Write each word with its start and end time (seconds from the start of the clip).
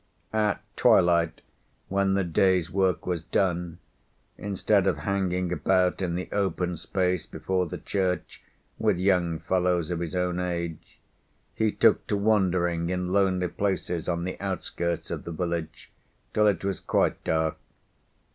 At 0.33 0.63
twilight, 0.75 1.41
when 1.87 2.15
the 2.15 2.23
day's 2.23 2.71
work 2.71 3.05
was 3.05 3.21
done, 3.21 3.77
instead 4.35 4.87
of 4.87 4.97
hanging 4.97 5.53
about 5.53 6.01
in 6.01 6.15
the 6.15 6.27
open 6.31 6.75
space 6.77 7.27
before 7.27 7.67
the 7.67 7.77
church 7.77 8.41
with 8.79 8.97
young 8.97 9.37
fellows 9.37 9.91
of 9.91 9.99
his 9.99 10.15
own 10.15 10.39
age, 10.39 10.99
he 11.53 11.71
took 11.71 12.07
to 12.07 12.17
wandering 12.17 12.89
in 12.89 13.13
lonely 13.13 13.47
places 13.47 14.09
on 14.09 14.23
the 14.23 14.39
outskirts 14.39 15.11
of 15.11 15.23
the 15.23 15.31
village 15.31 15.91
till 16.33 16.47
it 16.47 16.65
was 16.65 16.79
quite 16.79 17.23
dark. 17.23 17.57